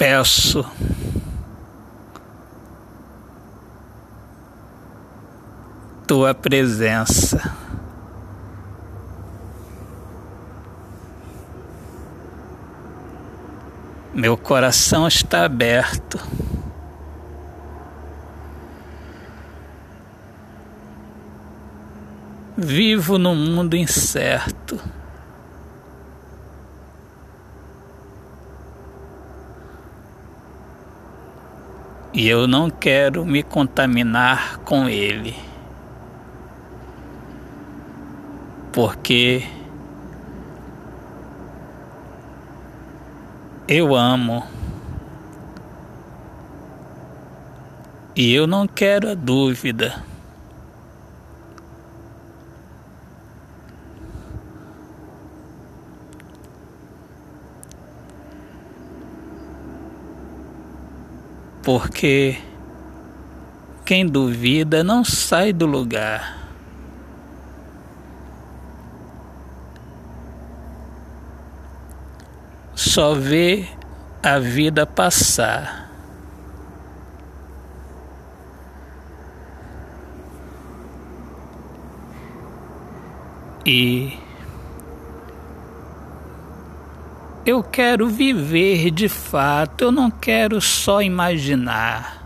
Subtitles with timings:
[0.00, 0.64] peço
[6.06, 7.54] tua presença.
[14.14, 16.18] Meu coração está aberto.
[22.56, 24.80] Vivo num mundo incerto.
[32.12, 35.36] E eu não quero me contaminar com ele.
[38.72, 39.46] Porque
[43.68, 44.44] eu amo.
[48.16, 50.09] E eu não quero a dúvida.
[61.62, 62.38] Porque
[63.84, 66.40] quem duvida não sai do lugar.
[72.80, 73.68] só vê
[74.22, 75.90] a vida passar.
[83.64, 84.18] E
[87.44, 92.20] eu quero viver de fato, eu não quero só imaginar.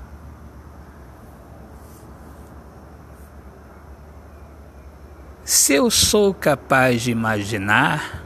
[5.44, 8.24] Se eu sou capaz de imaginar,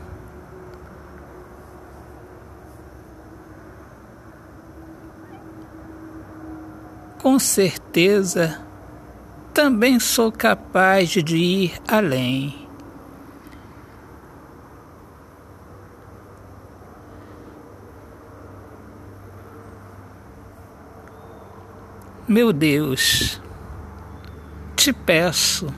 [7.18, 8.60] com certeza
[9.52, 12.67] também sou capaz de ir além.
[22.28, 23.40] Meu Deus,
[24.76, 25.72] te peço.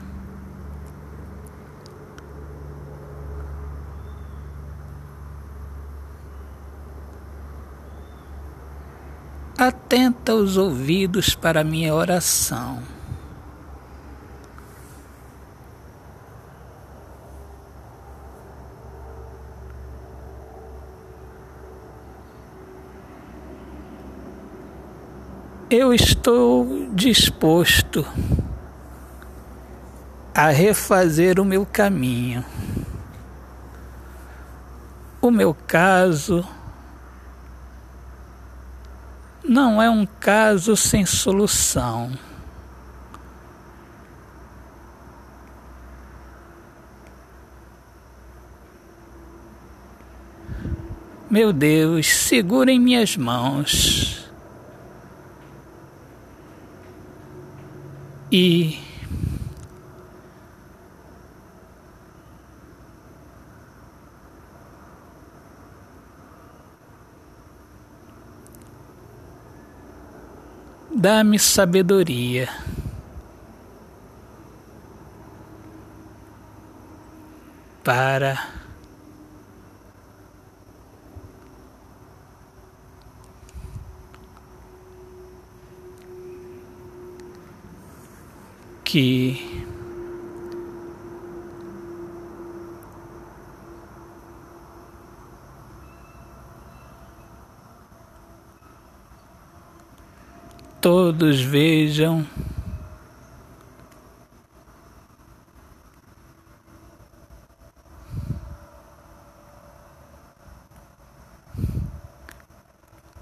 [9.57, 12.81] atenta os ouvidos para minha oração.
[25.73, 28.05] Eu estou disposto
[30.35, 32.43] a refazer o meu caminho.
[35.21, 36.45] O meu caso
[39.41, 42.11] não é um caso sem solução.
[51.29, 54.20] Meu Deus, segura em minhas mãos
[58.31, 58.79] e
[71.01, 72.47] Dá-me sabedoria.
[77.83, 78.60] Para
[88.91, 89.65] que
[100.81, 102.27] todos vejam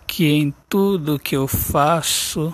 [0.08, 2.52] que em tudo que eu faço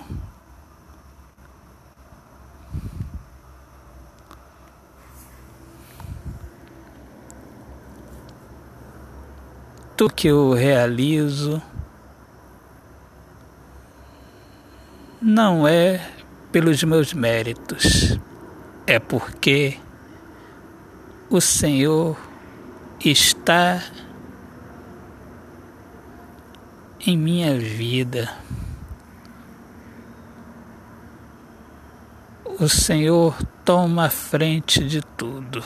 [9.96, 11.62] tudo que eu realizo
[15.22, 16.12] não é
[16.52, 18.20] pelos meus méritos,
[18.86, 19.80] é porque
[21.30, 22.18] o Senhor
[23.04, 23.82] está
[27.08, 28.34] em minha vida.
[32.60, 35.64] O Senhor toma a frente de tudo.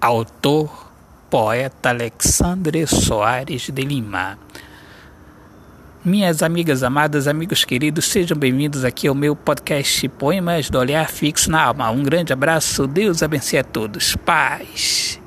[0.00, 0.91] Autor,
[1.32, 4.38] poeta Alexandre Soares de Lima.
[6.04, 11.50] Minhas amigas amadas, amigos queridos, sejam bem-vindos aqui ao meu podcast Poemas do Olhar Fixo
[11.50, 11.90] na Alma.
[11.90, 14.14] Um grande abraço, Deus abençoe a todos.
[14.14, 15.18] Paz.